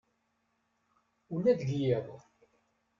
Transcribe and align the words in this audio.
Ula 1.35 1.51
deg 1.59 1.69
yiḍ. 1.81 2.07